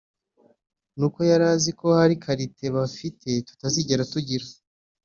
ni 0.97 1.03
uko 1.07 1.19
yari 1.29 1.45
izi 1.57 1.71
ko 1.79 1.87
hari 1.99 2.15
qualités 2.23 2.73
bafite 2.77 3.29
tutazigera 3.47 4.03
tugira 4.13 4.45